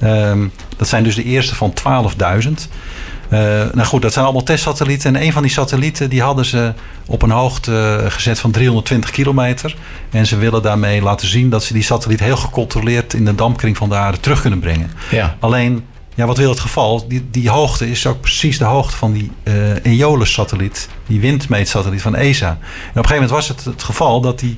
Ehm, 0.00 0.46
dat 0.76 0.88
zijn 0.88 1.04
dus 1.04 1.14
de 1.14 1.24
eerste 1.24 1.54
van 1.54 1.72
12.000. 1.72 2.68
Eh, 3.32 3.40
nou 3.72 3.84
goed, 3.84 4.02
dat 4.02 4.12
zijn 4.12 4.24
allemaal 4.24 4.42
testsatellieten. 4.42 5.16
En 5.16 5.22
een 5.22 5.32
van 5.32 5.42
die 5.42 5.50
satellieten 5.50 6.10
die 6.10 6.22
hadden 6.22 6.44
ze 6.44 6.72
op 7.06 7.22
een 7.22 7.30
hoogte 7.30 8.00
eh, 8.04 8.10
gezet 8.10 8.40
van 8.40 8.50
320 8.50 9.10
kilometer. 9.10 9.76
En 10.10 10.26
ze 10.26 10.36
willen 10.36 10.62
daarmee 10.62 11.02
laten 11.02 11.28
zien 11.28 11.50
dat 11.50 11.64
ze 11.64 11.72
die 11.72 11.82
satelliet 11.82 12.20
heel 12.20 12.36
gecontroleerd 12.36 13.14
in 13.14 13.24
de 13.24 13.34
dampkring 13.34 13.76
van 13.76 13.88
de 13.88 13.94
aarde 13.94 14.20
terug 14.20 14.40
kunnen 14.40 14.58
brengen. 14.58 14.90
Ja. 15.10 15.36
Alleen, 15.40 15.84
ja, 16.14 16.26
wat 16.26 16.36
wil 16.36 16.50
het 16.50 16.60
geval? 16.60 17.08
Die, 17.08 17.26
die 17.30 17.50
hoogte 17.50 17.90
is 17.90 18.06
ook 18.06 18.20
precies 18.20 18.58
de 18.58 18.64
hoogte 18.64 18.96
van 18.96 19.12
die 19.12 19.30
eh 19.42 19.84
Eolus-satelliet. 19.84 20.88
Die 21.06 21.20
windmeetsatelliet 21.20 22.02
van 22.02 22.14
ESA. 22.14 22.48
En 22.48 22.54
op 22.54 22.58
een 22.58 22.92
gegeven 22.94 23.14
moment 23.14 23.30
was 23.30 23.48
het 23.48 23.64
het 23.64 23.82
geval 23.82 24.20
dat 24.20 24.38
die 24.38 24.56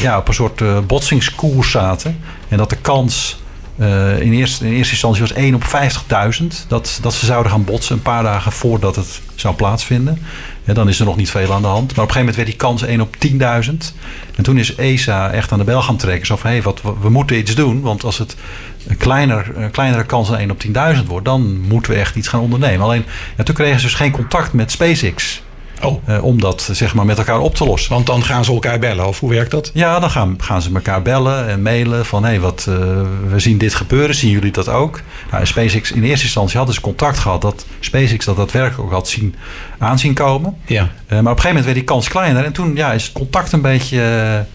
ja, 0.00 0.18
op 0.18 0.28
een 0.28 0.34
soort 0.34 0.60
eh, 0.60 0.78
botsingskoers 0.86 1.70
zaten. 1.70 2.18
En 2.48 2.56
dat 2.56 2.70
de 2.70 2.76
kans 2.76 3.38
eh, 3.78 4.20
in, 4.20 4.32
eerste, 4.32 4.66
in 4.66 4.72
eerste 4.72 4.92
instantie 4.92 5.20
was 5.20 5.32
1 5.32 5.54
op 5.54 5.64
50.000 6.40 6.46
dat, 6.68 6.98
dat 7.02 7.14
ze 7.14 7.26
zouden 7.26 7.52
gaan 7.52 7.64
botsen. 7.64 7.96
Een 7.96 8.02
paar 8.02 8.22
dagen 8.22 8.52
voordat 8.52 8.96
het 8.96 9.20
zou 9.34 9.54
plaatsvinden. 9.54 10.22
Ja, 10.64 10.74
dan 10.74 10.88
is 10.88 10.98
er 10.98 11.04
nog 11.04 11.16
niet 11.16 11.30
veel 11.30 11.52
aan 11.52 11.62
de 11.62 11.68
hand. 11.68 11.96
Maar 11.96 12.04
op 12.04 12.10
een 12.10 12.14
gegeven 12.14 12.18
moment 12.18 12.36
werd 12.36 12.48
die 12.48 12.56
kans 12.56 12.82
1 12.82 13.00
op 13.00 13.16
10.000. 13.16 13.94
En 14.36 14.42
toen 14.42 14.58
is 14.58 14.74
ESA 14.74 15.30
echt 15.30 15.52
aan 15.52 15.58
de 15.58 15.64
bel 15.64 15.82
gaan 15.82 15.96
trekken. 15.96 16.26
Zo 16.26 16.36
van, 16.36 16.50
hé, 16.50 16.62
wat, 16.62 16.82
we, 16.82 16.92
we 17.00 17.10
moeten 17.10 17.38
iets 17.38 17.54
doen. 17.54 17.80
Want 17.80 18.04
als 18.04 18.18
het 18.18 18.36
een, 18.86 18.96
kleiner, 18.96 19.50
een 19.56 19.70
kleinere 19.70 20.04
kans 20.04 20.28
dan 20.28 20.38
1 20.38 20.50
op 20.50 20.64
10.000 20.66 21.06
wordt... 21.06 21.24
dan 21.24 21.60
moeten 21.60 21.92
we 21.92 21.98
echt 21.98 22.16
iets 22.16 22.28
gaan 22.28 22.40
ondernemen. 22.40 22.84
Alleen, 22.84 23.04
ja, 23.36 23.42
toen 23.42 23.54
kregen 23.54 23.80
ze 23.80 23.86
dus 23.86 23.94
geen 23.94 24.12
contact 24.12 24.52
met 24.52 24.70
SpaceX... 24.70 25.42
Oh, 25.82 26.02
eh, 26.04 26.24
om 26.24 26.40
dat 26.40 26.68
zeg 26.72 26.94
maar, 26.94 27.04
met 27.04 27.18
elkaar 27.18 27.40
op 27.40 27.54
te 27.54 27.64
lossen. 27.64 27.92
want 27.92 28.06
dan 28.06 28.24
gaan 28.24 28.44
ze 28.44 28.52
elkaar 28.52 28.78
bellen. 28.78 29.06
Of 29.06 29.20
hoe 29.20 29.30
werkt 29.30 29.50
dat? 29.50 29.70
Ja, 29.74 30.00
dan 30.00 30.10
gaan, 30.10 30.36
gaan 30.38 30.62
ze 30.62 30.70
elkaar 30.74 31.02
bellen 31.02 31.48
en 31.48 31.62
mailen 31.62 32.06
van 32.06 32.24
hé, 32.24 32.40
wat 32.40 32.66
eh, 32.68 32.74
we 33.28 33.38
zien 33.38 33.58
dit 33.58 33.74
gebeuren, 33.74 34.14
zien 34.14 34.30
jullie 34.30 34.52
dat 34.52 34.68
ook? 34.68 35.00
Nou, 35.30 35.46
SpaceX 35.46 35.92
in 35.92 36.02
eerste 36.02 36.24
instantie 36.24 36.56
hadden 36.56 36.74
ze 36.74 36.80
contact 36.80 37.18
gehad 37.18 37.42
dat 37.42 37.66
SpaceX 37.80 38.24
dat 38.24 38.36
daadwerkelijk 38.36 38.82
ook 38.82 38.92
had 38.92 39.08
zien 39.08 39.34
aanzien 39.78 40.14
komen. 40.14 40.56
Ja. 40.66 40.82
Eh, 40.82 40.88
maar 41.08 41.18
op 41.18 41.24
een 41.24 41.26
gegeven 41.26 41.48
moment 41.48 41.64
werd 41.64 41.76
die 41.76 41.84
kans 41.84 42.08
kleiner 42.08 42.44
en 42.44 42.52
toen 42.52 42.76
ja, 42.76 42.92
is 42.92 43.02
het 43.02 43.12
contact 43.12 43.52
een 43.52 43.62
beetje 43.62 44.46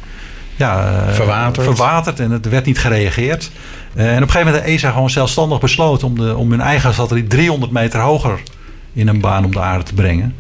ja, 0.55 1.03
Verwaterd. 1.09 1.65
verwaterd 1.65 2.19
en 2.19 2.31
er 2.31 2.49
werd 2.49 2.65
niet 2.65 2.79
gereageerd. 2.79 3.51
En 3.93 4.15
op 4.15 4.21
een 4.21 4.29
gegeven 4.29 4.45
moment 4.45 4.63
heeft 4.63 4.75
ESA 4.75 4.91
gewoon 4.91 5.09
zelfstandig 5.09 5.59
besloten 5.59 6.07
om, 6.07 6.15
de, 6.19 6.35
om 6.35 6.51
hun 6.51 6.61
eigen 6.61 6.93
satelliet 6.93 7.29
300 7.29 7.71
meter 7.71 7.99
hoger 7.99 8.39
in 8.93 9.07
een 9.07 9.19
baan 9.19 9.45
om 9.45 9.51
de 9.51 9.59
aarde 9.59 9.83
te 9.83 9.93
brengen. 9.93 10.35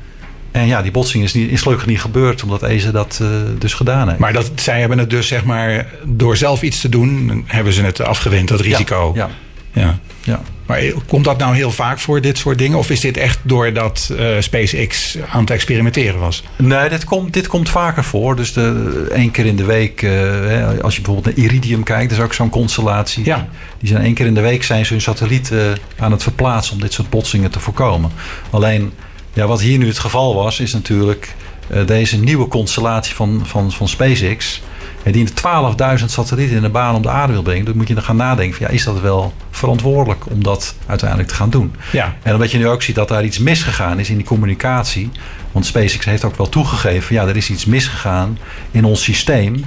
En 0.53 0.67
ja, 0.67 0.81
die 0.81 0.91
botsing 0.91 1.23
is, 1.23 1.33
niet, 1.33 1.51
is 1.51 1.61
gelukkig 1.61 1.87
niet 1.87 2.01
gebeurd, 2.01 2.43
omdat 2.43 2.63
ESA 2.63 2.91
dat 2.91 3.19
eh, 3.21 3.27
dus 3.57 3.73
gedaan 3.73 4.07
heeft. 4.07 4.19
Maar 4.19 4.33
dat, 4.33 4.51
zij 4.55 4.79
hebben 4.79 4.97
het 4.97 5.09
dus, 5.09 5.27
zeg 5.27 5.43
maar, 5.43 5.87
door 6.03 6.37
zelf 6.37 6.61
iets 6.61 6.81
te 6.81 6.89
doen, 6.89 7.43
hebben 7.47 7.73
ze 7.73 7.83
het 7.83 8.01
afgewend, 8.01 8.47
dat 8.47 8.59
risico. 8.59 9.11
Ja, 9.15 9.29
Ja. 9.73 9.99
ja. 10.23 10.41
Maar 10.65 10.81
komt 11.07 11.25
dat 11.25 11.37
nou 11.37 11.55
heel 11.55 11.71
vaak 11.71 11.99
voor, 11.99 12.21
dit 12.21 12.37
soort 12.37 12.57
dingen? 12.57 12.77
Of 12.77 12.89
is 12.89 12.99
dit 12.99 13.17
echt 13.17 13.39
doordat 13.41 14.13
eh 14.17 14.27
SpaceX 14.39 15.17
aan 15.31 15.41
het 15.41 15.49
experimenteren 15.49 16.19
was? 16.19 16.43
Nee, 16.55 16.89
dit 16.89 17.03
komt, 17.03 17.33
dit 17.33 17.47
komt 17.47 17.69
vaker 17.69 18.03
voor. 18.03 18.35
Dus 18.35 18.53
de, 18.53 19.07
één 19.11 19.31
keer 19.31 19.45
in 19.45 19.55
de 19.55 19.65
week, 19.65 20.01
eh, 20.01 20.11
hè, 20.11 20.81
als 20.81 20.95
je 20.95 21.01
bijvoorbeeld 21.01 21.35
naar 21.35 21.45
Iridium 21.45 21.83
kijkt, 21.83 22.09
dat 22.09 22.17
is 22.17 22.23
ook 22.23 22.33
zo'n 22.33 22.49
constellatie. 22.49 23.25
Ja. 23.25 23.47
Die 23.79 23.89
zijn 23.89 24.03
één 24.03 24.13
keer 24.13 24.25
in 24.25 24.33
de 24.33 24.41
week 24.41 24.63
zijn 24.63 24.85
ze 24.85 24.93
hun 24.93 25.01
satellieten 25.01 25.77
aan 25.97 26.11
het 26.11 26.23
verplaatsen 26.23 26.73
om 26.73 26.81
dit 26.81 26.93
soort 26.93 27.09
botsingen 27.09 27.51
te 27.51 27.59
voorkomen. 27.59 28.11
Alleen, 28.49 28.93
ja, 29.33 29.47
wat 29.47 29.61
hier 29.61 29.77
nu 29.77 29.87
het 29.87 29.99
geval 29.99 30.35
was, 30.35 30.59
is 30.59 30.73
natuurlijk 30.73 31.35
eh, 31.69 31.85
deze 31.85 32.17
nieuwe 32.19 32.47
constellatie 32.47 33.15
van, 33.15 33.41
van, 33.45 33.71
van 33.71 33.87
SpaceX. 33.87 34.61
hè, 35.03 35.11
Die 35.11 35.27
12.000 35.29 36.05
satellieten 36.05 36.55
in 36.55 36.61
de 36.61 36.69
baan 36.69 36.95
om 36.95 37.01
de 37.01 37.09
aarde 37.09 37.33
wil 37.33 37.41
brengen. 37.41 37.65
Dan 37.65 37.77
moet 37.77 37.87
je 37.87 37.93
dan 37.93 38.03
gaan 38.03 38.15
nadenken: 38.15 38.57
van, 38.57 38.65
ja, 38.67 38.73
is 38.73 38.83
dat 38.83 39.01
wel 39.01 39.33
verantwoordelijk 39.51 40.25
om 40.31 40.43
dat 40.43 40.75
uiteindelijk 40.85 41.29
te 41.29 41.35
gaan 41.35 41.49
doen? 41.49 41.75
Ja. 41.91 42.15
En 42.23 42.33
omdat 42.33 42.51
je 42.51 42.57
nu 42.57 42.67
ook 42.67 42.81
ziet 42.81 42.95
dat 42.95 43.07
daar 43.07 43.23
iets 43.23 43.39
misgegaan 43.39 43.99
is 43.99 44.09
in 44.09 44.17
die 44.17 44.25
communicatie. 44.25 45.09
Want 45.51 45.65
SpaceX 45.65 46.05
heeft 46.05 46.23
ook 46.23 46.37
wel 46.37 46.49
toegegeven: 46.49 47.15
ja, 47.15 47.27
er 47.27 47.35
is 47.37 47.49
iets 47.49 47.65
misgegaan 47.65 48.37
in 48.71 48.85
ons 48.85 49.03
systeem 49.03 49.65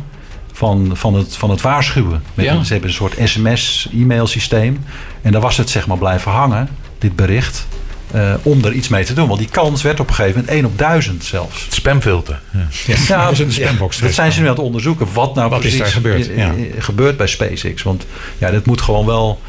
van, 0.52 0.90
van, 0.94 1.14
het, 1.14 1.36
van 1.36 1.50
het 1.50 1.60
waarschuwen. 1.60 2.22
Met 2.34 2.44
Ja. 2.44 2.62
Ze 2.62 2.72
hebben 2.72 2.90
een 2.90 2.96
soort 2.96 3.16
SMS-e-mail 3.24 4.26
systeem. 4.26 4.84
En 5.22 5.32
daar 5.32 5.40
was 5.40 5.56
het 5.56 5.70
zeg 5.70 5.86
maar 5.86 5.98
blijven 5.98 6.32
hangen, 6.32 6.68
dit 6.98 7.16
bericht. 7.16 7.66
Eh, 8.10 8.34
om 8.42 8.64
er 8.64 8.72
iets 8.72 8.88
mee 8.88 9.04
te 9.04 9.12
doen. 9.14 9.26
Want 9.28 9.38
die 9.38 9.48
kans 9.48 9.82
werd 9.82 10.00
op 10.00 10.08
een 10.08 10.14
gegeven 10.14 10.38
moment 10.40 10.56
1 10.56 10.64
op 10.64 10.78
1000 10.78 11.24
zelfs. 11.24 11.64
Het 11.64 11.74
spamfilter. 11.74 12.40
Ja. 12.52 12.94
Ja, 13.08 13.22
dat 13.24 13.32
is 13.32 13.40
in 13.40 13.46
de 13.46 13.52
spambox. 13.52 13.98
dat 13.98 14.12
zijn 14.12 14.32
ze 14.32 14.40
nu 14.40 14.46
aan 14.46 14.54
het 14.54 14.62
onderzoeken. 14.62 15.06
Wat 15.12 15.34
nou 15.34 15.48
Wat 15.50 15.58
is 15.58 15.64
precies 15.64 15.78
daar 15.78 15.88
gebeurd, 16.02 16.26
ja. 16.36 16.52
gebeurt 16.78 17.16
bij 17.16 17.26
SpaceX. 17.26 17.82
Want 17.82 18.06
ja, 18.38 18.50
dit 18.50 18.66
moet 18.66 18.80
gewoon 18.80 19.06
wel... 19.06 19.40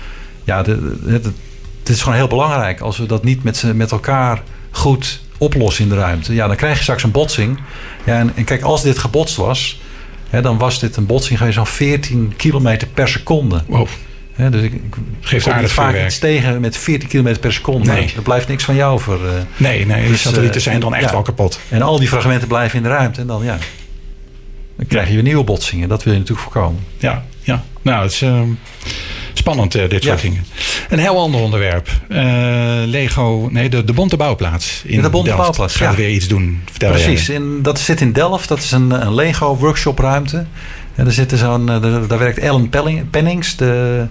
Ja, 0.44 0.64
dit 0.64 1.96
is 1.96 2.02
gewoon 2.02 2.18
heel 2.18 2.28
belangrijk. 2.28 2.80
Als 2.80 2.98
we 2.98 3.06
dat 3.06 3.24
niet 3.24 3.44
met, 3.44 3.58
z'n- 3.58 3.76
met 3.78 3.92
elkaar 3.92 4.42
goed 4.72 5.22
oplossen 5.38 5.84
in 5.84 5.90
de 5.90 5.96
ruimte... 5.96 6.34
Ja, 6.34 6.48
dan 6.48 6.56
krijg 6.56 6.76
je 6.78 6.82
straks 6.84 7.04
een 7.04 7.12
botsing. 7.12 7.60
Ja, 8.06 8.20
en, 8.20 8.32
en 8.36 8.44
kijk, 8.44 8.62
als 8.62 8.82
dit 8.82 8.98
gebotst 8.98 9.36
was... 9.36 9.80
Hè, 10.30 10.42
dan 10.42 10.58
was 10.58 10.80
dit 10.80 10.96
een 10.96 11.06
botsing 11.06 11.38
geweest 11.38 11.56
van 11.58 11.68
14 11.68 12.34
kilometer 12.38 12.88
per 12.88 13.08
seconde. 13.08 13.64
Wow. 13.68 13.88
Dus 14.38 14.62
ik, 14.62 14.74
ik 14.74 14.82
Geeft 15.22 15.44
kom 15.44 15.54
aardig 15.54 15.72
vaak 15.72 16.06
iets 16.06 16.20
tegen 16.20 16.60
met 16.62 16.78
14 16.78 17.10
kilometer 17.10 17.40
per 17.40 17.54
seconde. 17.54 17.92
Nee. 17.92 18.14
Er 18.16 18.22
blijft 18.22 18.48
niks 18.48 18.64
van 18.64 18.76
jou 18.76 18.94
over. 18.94 19.28
eh. 19.28 19.34
Nee, 19.58 19.86
nee, 19.86 20.04
de 20.04 20.10
Dus, 20.10 20.22
satellieten 20.22 20.56
eh, 20.58 20.62
zijn 20.68 20.80
dan 20.80 20.94
echt 20.96 21.06
ja. 21.06 21.12
wel 21.12 21.22
kapot. 21.22 21.60
En 21.70 21.82
al 21.82 22.00
die 22.00 22.08
fragmenten 22.08 22.48
blijven 22.48 22.78
in 22.78 22.84
de 22.84 22.90
ruimte. 22.90 23.22
En 23.22 23.28
dan, 23.28 23.44
ja, 23.44 23.58
dan 24.78 24.86
krijg 24.88 25.08
je 25.08 25.14
weer 25.14 25.24
nieuwe 25.24 25.44
botsingen. 25.44 25.90
Dat 25.90 26.04
wil 26.04 26.14
je 26.14 26.20
natuurlijk 26.20 26.52
voorkomen. 26.52 26.84
Ja, 26.98 27.26
ja. 27.42 27.64
Nou, 27.82 28.04
het 28.04 28.12
is 28.12 28.22
eh, 28.22 28.42
spannend, 29.34 29.76
eh, 29.76 29.90
dit 29.90 30.04
soort 30.04 30.22
Ja. 30.22 30.30
dingen. 30.30 30.46
Een 30.90 31.00
heel 31.00 31.20
ander 31.20 31.42
onderwerp. 31.42 31.90
Lego, 32.86 33.48
nee, 33.52 33.70
de, 33.70 33.84
de 33.84 33.94
Bonte 33.94 34.18
Bouwplaats 34.18 34.82
in 34.86 35.02
De 35.02 35.10
Bonte 35.10 35.28
Delft. 35.30 35.42
Bouwplaats, 35.44 35.76
Gaat 35.76 35.92
ja. 35.92 35.98
weer 35.98 36.10
iets 36.10 36.28
doen. 36.28 36.62
Vertel 36.72 36.92
Precies, 36.92 37.30
in, 37.30 37.62
dat 37.62 37.80
zit 37.80 38.02
in 38.02 38.12
Delft. 38.14 38.48
Dat 38.48 38.60
is 38.60 38.72
een, 38.72 38.92
een 39.06 39.16
Lego 39.16 39.56
workshopruimte. 39.56 40.46
En 40.98 41.12
zitten 41.12 41.38
zo'n, 41.38 41.70
eh, 41.70 41.82
daar, 42.08 42.18
werkt 42.18 42.38
Ellen 42.38 42.70
Pennings, 43.10 43.56
de, 43.56 44.06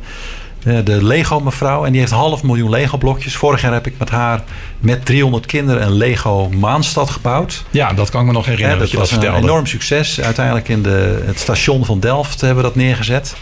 eh, 0.64 0.76
de 0.85 1.05
Lego 1.05 1.40
mevrouw. 1.40 1.85
En 1.85 1.90
die 1.90 2.00
heeft 2.00 2.12
een 2.12 2.19
half 2.19 2.43
miljoen 2.43 2.71
Lego 2.71 2.97
blokjes. 2.99 3.37
Vorig 3.37 3.61
jaar 3.61 3.73
heb 3.73 3.87
ik 3.87 3.95
met 3.99 4.11
haar 4.11 4.43
met 4.78 5.05
300 5.05 5.47
kinderen 5.47 5.83
een 5.83 5.93
Lego 5.93 6.49
maanstad 6.49 7.11
gebouwd. 7.11 7.64
Ja, 7.71 7.93
dat 7.93 8.11
kan 8.11 8.21
ik 8.21 8.26
me 8.26 8.33
nog 8.33 8.47
herinneren 8.47 8.78
dat, 8.78 8.93
was 8.93 9.11
dat 9.11 9.25
een 9.25 9.35
enorm 9.35 9.66
succes. 9.66 10.21
Uiteindelijk 10.21 10.69
in 10.69 10.83
de, 10.83 11.23
het 11.26 11.38
station 11.38 11.85
van 11.85 12.00
Delft 12.00 12.40
hebben 12.40 12.62
we 12.62 12.69
dat 12.69 12.76
neergezet. 12.76 13.37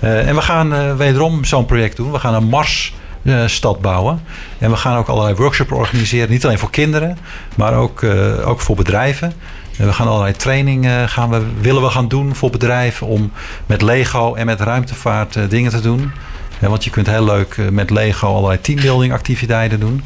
Eh, 0.00 0.28
en 0.28 0.34
we 0.34 0.42
gaan 0.42 0.96
wederom 0.96 1.44
zo'n 1.44 1.66
project 1.66 1.96
doen. 1.96 2.12
We 2.12 2.18
gaan 2.18 2.34
een 2.34 2.48
Mars-stad 2.48 3.80
bouwen. 3.80 4.22
En 4.58 4.70
we 4.70 4.76
gaan 4.76 4.96
ook 4.96 5.08
allerlei 5.08 5.34
workshops 5.34 5.70
organiseren. 5.70 6.30
Niet 6.30 6.44
alleen 6.44 6.58
voor 6.58 6.70
kinderen, 6.70 7.18
maar 7.56 7.74
ook, 7.74 8.04
ook 8.44 8.60
voor 8.60 8.76
bedrijven. 8.76 9.32
We 9.76 9.92
gaan 9.92 10.08
allerlei 10.08 10.32
trainingen 10.32 11.08
gaan 11.08 11.30
we, 11.30 11.42
willen 11.60 11.82
we 11.82 11.90
gaan 11.90 12.08
doen 12.08 12.34
voor 12.34 12.50
bedrijven 12.50 13.06
om 13.06 13.32
met 13.66 13.82
Lego 13.82 14.34
en 14.34 14.46
met 14.46 14.60
ruimtevaart 14.60 15.36
eh, 15.36 15.42
dingen 15.48 15.70
te 15.70 15.80
doen. 15.80 16.12
Want 16.60 16.84
je 16.84 16.90
kunt 16.90 17.06
heel 17.06 17.24
leuk 17.24 17.54
eh, 17.56 17.68
met 17.68 17.90
Lego 17.90 18.34
allerlei 18.34 18.60
teambuilding 18.60 19.12
activiteiten 19.12 19.80
doen. 19.80 20.04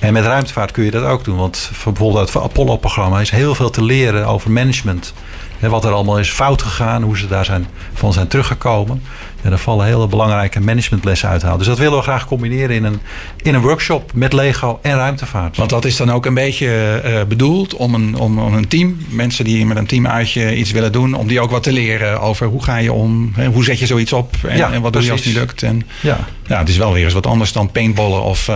En 0.00 0.12
met 0.12 0.24
ruimtevaart 0.24 0.70
kun 0.70 0.84
je 0.84 0.90
dat 0.90 1.04
ook 1.04 1.24
doen. 1.24 1.36
Want 1.36 1.70
voor 1.72 1.92
bijvoorbeeld 1.92 2.32
het 2.32 2.42
Apollo-programma 2.42 3.20
is 3.20 3.30
heel 3.30 3.54
veel 3.54 3.70
te 3.70 3.84
leren 3.84 4.26
over 4.26 4.50
management. 4.50 5.14
Wat 5.60 5.84
er 5.84 5.92
allemaal 5.92 6.18
is 6.18 6.30
fout 6.30 6.62
gegaan, 6.62 7.02
hoe 7.02 7.18
ze 7.18 7.28
daar 7.28 7.44
zijn, 7.44 7.66
van 7.92 8.12
zijn 8.12 8.28
teruggekomen. 8.28 9.02
En 9.42 9.50
daar 9.50 9.58
vallen 9.58 9.86
hele 9.86 10.06
belangrijke 10.06 10.60
managementlessen 10.60 11.28
uit 11.28 11.38
te 11.40 11.44
halen. 11.46 11.58
Dus 11.60 11.68
dat 11.68 11.78
willen 11.78 11.96
we 11.96 12.02
graag 12.02 12.26
combineren 12.26 12.76
in 12.76 12.84
een, 12.84 13.00
in 13.42 13.54
een 13.54 13.60
workshop 13.60 14.10
met 14.14 14.32
Lego 14.32 14.78
en 14.82 14.96
ruimtevaart. 14.96 15.56
Want 15.56 15.70
dat 15.70 15.84
is 15.84 15.96
dan 15.96 16.10
ook 16.12 16.26
een 16.26 16.34
beetje 16.34 17.00
eh, 17.04 17.22
bedoeld 17.28 17.74
om 17.74 17.94
een, 17.94 18.16
om, 18.16 18.38
om 18.38 18.54
een 18.54 18.68
team, 18.68 18.96
mensen 19.08 19.44
die 19.44 19.66
met 19.66 19.76
een 19.76 19.86
team 19.86 20.06
uitje 20.06 20.56
iets 20.56 20.70
willen 20.70 20.92
doen, 20.92 21.14
om 21.14 21.26
die 21.26 21.40
ook 21.40 21.50
wat 21.50 21.62
te 21.62 21.72
leren 21.72 22.20
over 22.20 22.46
hoe 22.46 22.62
ga 22.62 22.76
je 22.76 22.92
om, 22.92 23.32
hè, 23.34 23.46
hoe 23.46 23.64
zet 23.64 23.78
je 23.78 23.86
zoiets 23.86 24.12
op 24.12 24.34
en, 24.48 24.56
Ja, 24.56 24.72
en 24.72 24.80
wat 24.80 24.92
doe 24.92 25.02
je 25.04 25.10
als 25.10 25.24
het 25.24 25.34
niet 25.34 25.44
precies. 25.44 25.60
lukt. 25.60 25.62
En, 25.62 25.86
ja. 26.00 26.18
ja, 26.46 26.58
het 26.58 26.68
is 26.68 26.76
wel 26.76 26.92
weer 26.92 27.04
eens 27.04 27.12
wat 27.14 27.26
anders 27.26 27.52
dan 27.52 27.70
paintballen 27.70 28.22
of 28.22 28.48
uh, 28.48 28.54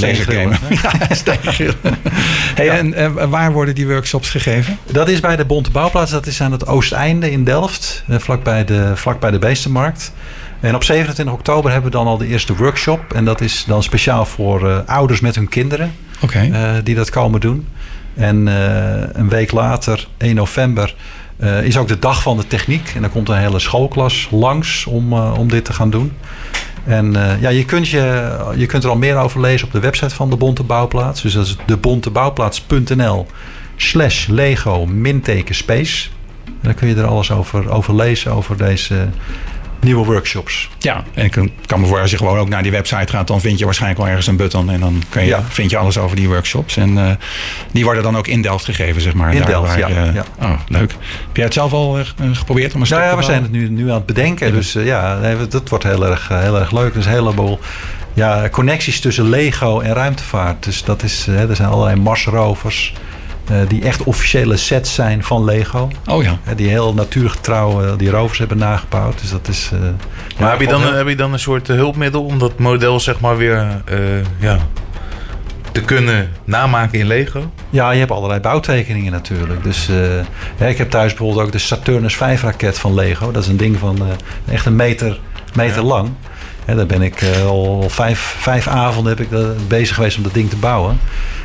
lasergamen. 0.00 0.58
Ja, 0.82 0.92
hey, 2.54 2.68
En 2.68 3.28
waar 3.30 3.52
worden 3.52 3.74
die 3.74 3.86
workshops 3.86 4.30
gegeven? 4.30 4.78
Dat 4.92 5.08
is 5.08 5.20
bij 5.20 5.36
de 5.36 5.44
Bonte 5.44 5.70
Bouwplaats. 5.70 6.10
Dat 6.10 6.26
is 6.26 6.40
aan 6.40 6.52
het 6.52 6.66
Oosteinde 6.66 7.30
in 7.30 7.44
Delft. 7.44 8.04
eh, 8.08 8.18
Vlakbij 8.18 8.64
de, 8.64 8.92
vlakbij 8.94 9.30
de 9.30 9.38
Beestenmarkt. 9.38 10.12
En 10.60 10.74
op 10.74 10.84
27 10.84 11.34
oktober 11.34 11.72
hebben 11.72 11.90
we 11.90 11.96
dan 11.96 12.06
al 12.06 12.18
de 12.18 12.26
eerste 12.26 12.56
workshop. 12.56 13.12
En 13.12 13.24
dat 13.24 13.40
is 13.40 13.64
dan 13.66 13.82
speciaal 13.82 14.26
voor 14.26 14.70
eh, 14.70 14.78
ouders 14.86 15.20
met 15.20 15.34
hun 15.34 15.48
kinderen. 15.48 15.92
Oké. 16.20 16.38
eh, 16.38 16.70
die 16.84 16.94
dat 16.94 17.10
komen 17.10 17.40
doen. 17.40 17.66
En 18.14 18.48
eh, 18.48 19.08
een 19.12 19.28
week 19.28 19.52
later, 19.52 20.06
1 20.16 20.34
november, 20.34 20.94
is 21.62 21.76
ook 21.76 21.88
de 21.88 21.98
dag 21.98 22.22
van 22.22 22.36
de 22.36 22.46
techniek. 22.46 22.92
En 22.94 23.00
dan 23.00 23.10
komt 23.10 23.28
een 23.28 23.36
hele 23.36 23.58
schoolklas 23.58 24.28
langs 24.30 24.86
om, 24.86 25.12
om 25.12 25.48
dit 25.48 25.64
te 25.64 25.72
gaan 25.72 25.90
doen. 25.90 26.12
En 26.84 27.14
ja, 27.40 27.48
je 27.48 27.64
kunt, 27.64 27.88
je, 27.88 28.36
je 28.56 28.66
kunt 28.66 28.84
er 28.84 28.90
al 28.90 28.96
meer 28.96 29.16
over 29.16 29.40
lezen 29.40 29.66
op 29.66 29.72
de 29.72 29.80
website 29.80 30.14
van 30.14 30.30
de 30.30 30.36
Bonte 30.36 30.62
Bouwplaats. 30.62 31.22
Dus 31.22 31.32
dat 31.32 31.46
is 31.46 31.56
debontebouwplaats.nl 31.66 33.26
slash 33.76 34.26
Lego 34.26 34.86
minteken 34.86 35.54
space. 35.54 36.08
En 36.46 36.52
dan 36.62 36.74
kun 36.74 36.88
je 36.88 36.94
er 36.94 37.06
alles 37.06 37.30
over, 37.30 37.70
over 37.70 37.94
lezen, 37.94 38.32
over 38.32 38.56
deze 38.56 39.08
nieuwe 39.80 40.04
workshops. 40.04 40.70
Ja, 40.78 41.04
en 41.14 41.24
ik 41.24 41.30
kan, 41.66 41.80
me 41.80 41.86
voor 41.86 42.00
als 42.00 42.10
je 42.10 42.16
gewoon 42.16 42.38
ook 42.38 42.48
naar 42.48 42.62
die 42.62 42.70
website 42.72 43.12
gaat, 43.12 43.26
dan 43.26 43.40
vind 43.40 43.58
je 43.58 43.64
waarschijnlijk 43.64 44.00
wel 44.00 44.10
ergens 44.10 44.26
een 44.26 44.36
button 44.36 44.70
en 44.70 44.80
dan 44.80 45.02
je, 45.12 45.20
Ja. 45.20 45.42
vind 45.48 45.70
je 45.70 45.76
alles 45.76 45.98
over 45.98 46.16
die 46.16 46.28
workshops. 46.28 46.76
En 46.76 46.98
eh, 46.98 47.10
die 47.72 47.84
worden 47.84 48.02
dan 48.02 48.16
ook 48.16 48.26
in 48.26 48.42
Delft 48.42 48.64
gegeven, 48.64 49.02
zeg 49.02 49.14
maar. 49.14 49.32
In 49.32 49.38
daar 49.38 49.46
Delft, 49.46 49.68
waar, 49.68 49.78
ja, 49.78 50.06
eh, 50.06 50.14
ja. 50.14 50.24
Oh, 50.40 50.60
leuk. 50.68 50.90
Heb 51.26 51.36
jij 51.36 51.44
het 51.44 51.54
zelf 51.54 51.72
al 51.72 51.98
eh, 51.98 52.04
geprobeerd 52.32 52.74
om 52.74 52.82
een 52.82 52.88
Nou 52.90 53.02
ja, 53.02 53.16
we 53.16 53.22
zijn 53.22 53.42
het 53.42 53.52
nu, 53.52 53.68
nu 53.68 53.88
aan 53.88 53.96
het 53.96 54.06
bedenken. 54.06 54.52
Dus 54.52 54.72
ja, 54.72 55.20
dat 55.48 55.68
wordt 55.68 55.84
heel 55.84 56.06
erg, 56.06 56.28
heel 56.28 56.58
erg 56.58 56.70
leuk. 56.70 56.94
Dus 56.94 57.04
een 57.04 57.12
heleboel 57.12 57.60
ja, 58.14 58.48
connecties 58.48 59.00
tussen 59.00 59.28
Lego 59.28 59.80
en 59.80 59.94
ruimtevaart. 59.94 60.64
Dus 60.64 60.84
dat 60.84 61.02
is, 61.02 61.26
er 61.26 61.56
zijn 61.56 61.68
allerlei 61.68 61.96
Mars-rovers. 62.00 62.92
Eh, 63.48 63.56
die 63.68 63.82
echt 63.82 64.02
officiële 64.04 64.56
sets 64.56 64.94
zijn 64.94 65.24
van 65.24 65.44
Lego. 65.44 65.88
Oh 66.06 66.22
ja. 66.22 66.38
Hè, 66.42 66.54
die 66.54 66.68
heel 66.68 66.94
natuurgetrouw 66.94 67.82
eh, 67.84 67.92
die 67.96 68.10
rovers 68.10 68.38
hebben 68.38 68.58
nagebouwd. 68.58 69.20
Dus 69.20 69.30
dat 69.30 69.48
is. 69.48 69.70
eh, 69.72 69.78
Maar 69.80 69.90
ja, 70.38 70.50
heb, 70.50 70.60
je 70.60 70.66
dan, 70.66 70.82
heel- 70.82 70.92
heb 70.92 71.08
je 71.08 71.16
dan 71.16 71.32
een 71.32 71.38
soort 71.38 71.68
eh, 71.68 71.76
hulpmiddel 71.76 72.24
om 72.24 72.38
dat 72.38 72.58
model 72.58 73.00
zeg 73.00 73.20
maar 73.20 73.36
weer 73.36 73.82
eh, 73.84 73.98
ja, 74.38 74.58
te 75.72 75.80
kunnen 75.80 76.30
namaken 76.44 76.98
in 76.98 77.06
Lego? 77.06 77.50
Ja, 77.70 77.90
je 77.90 77.98
hebt 77.98 78.10
allerlei 78.10 78.40
bouwtekeningen 78.40 79.12
natuurlijk. 79.12 79.62
Dus 79.62 79.88
eh, 79.88 79.96
ja, 80.58 80.66
ik 80.66 80.78
heb 80.78 80.90
thuis 80.90 81.14
bijvoorbeeld 81.14 81.46
ook 81.46 81.52
de 81.52 81.58
Saturnus 81.58 82.16
5 82.16 82.42
raket 82.42 82.78
van 82.78 82.94
Lego. 82.94 83.30
Dat 83.30 83.42
is 83.42 83.48
een 83.48 83.56
ding 83.56 83.78
van 83.78 83.96
eh, 83.98 84.54
echt 84.54 84.66
een 84.66 84.76
meter, 84.76 85.20
meter 85.54 85.82
Ja. 85.82 85.88
lang. 85.88 86.10
Hè, 86.64 86.74
daar 86.74 86.86
ben 86.86 87.02
ik 87.02 87.22
eh, 87.22 87.46
al 87.46 87.84
vijf, 87.88 88.36
vijf 88.38 88.66
avonden 88.66 89.16
heb 89.16 89.26
ik 89.26 89.32
eh, 89.32 89.46
bezig 89.68 89.94
geweest 89.94 90.16
om 90.16 90.22
dat 90.22 90.34
ding 90.34 90.50
te 90.50 90.56
bouwen. 90.56 90.98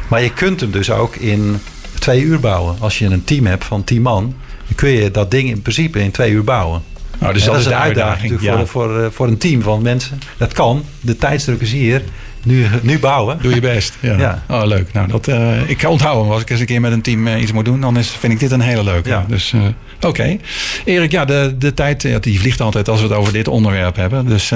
Maar 0.07 0.21
je 0.21 0.33
kunt 0.33 0.59
hem 0.61 0.71
dus 0.71 0.91
ook 0.91 1.15
in 1.15 1.61
twee 2.01 2.21
uur 2.21 2.39
bouwen. 2.39 2.75
Als 2.79 2.99
je 2.99 3.05
een 3.05 3.23
team 3.23 3.45
hebt 3.45 3.63
van 3.65 3.83
tien 3.83 4.01
man, 4.01 4.35
dan 4.65 4.75
kun 4.75 4.89
je 4.89 5.11
dat 5.11 5.31
ding 5.31 5.49
in 5.49 5.61
principe 5.61 5.99
in 5.99 6.11
twee 6.11 6.31
uur 6.31 6.43
bouwen. 6.43 6.81
Nou, 7.19 7.33
dus 7.33 7.43
dat, 7.43 7.57
is 7.57 7.65
een 7.65 7.71
de 7.71 7.77
uitdaging. 7.77 8.41
Ja. 8.41 8.57
voor, 8.57 8.67
voor, 8.67 9.03
eh, 9.03 9.07
voor 9.11 9.27
een 9.27 9.37
team 9.37 9.61
van 9.61 9.81
mensen. 9.81 10.19
Dat 10.37 10.53
kan. 10.53 10.83
De 11.01 11.15
tijdsdruk 11.15 11.61
is 11.61 11.71
hier. 11.71 12.01
Nu, 12.43 12.65
nu 12.81 12.99
bouwen. 12.99 13.37
Doe 13.41 13.53
je 13.53 13.61
best. 13.61 13.97
Ja. 13.99 14.17
Ja. 14.17 14.43
Oh, 14.49 14.65
leuk. 14.65 14.93
Nou, 14.93 15.07
dat, 15.07 15.27
eh, 15.27 15.69
ik 15.69 15.83
onthoud 15.83 16.21
hem. 16.21 16.31
Als 16.31 16.41
ik 16.41 16.49
eens 16.49 16.59
een 16.59 16.65
keer 16.65 16.81
met 16.81 16.91
een 16.91 17.01
team 17.01 17.27
eh, 17.27 17.41
iets 17.41 17.51
moet 17.51 17.65
doen, 17.65 17.81
dan 17.81 17.97
is, 17.97 18.09
vind 18.09 18.33
ik 18.33 18.39
dit 18.39 18.51
een 18.51 18.61
hele 18.61 18.83
leuke. 18.83 19.09
Ja. 19.09 19.25
Dus, 19.27 19.53
oké. 20.01 20.37
Erik, 20.85 21.11
ja, 21.11 21.25
de, 21.25 21.55
de 21.57 21.73
tijd 21.73 22.23
die 22.23 22.39
vliegt 22.39 22.61
altijd 22.61 22.89
als 22.89 23.01
we 23.01 23.07
het 23.07 23.15
over 23.15 23.33
dit 23.33 23.47
onderwerp 23.47 23.95
hebben. 23.95 24.25
Dus 24.25 24.49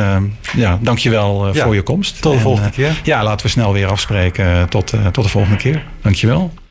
ja, 0.55 0.79
dankjewel 0.81 1.53
Ja. 1.53 1.63
voor 1.63 1.75
je 1.75 1.81
komst. 1.81 2.21
Tot 2.21 2.31
de 2.31 2.37
En, 2.37 2.43
volgende 2.43 2.69
keer. 2.69 3.01
Ja, 3.03 3.23
laten 3.23 3.45
we 3.45 3.51
snel 3.51 3.73
weer 3.73 3.87
afspreken. 3.87 4.69
Tot, 4.69 4.93
tot 5.11 5.23
de 5.23 5.29
volgende 5.29 5.57
keer. 5.57 5.83
Dankjewel. 6.01 6.53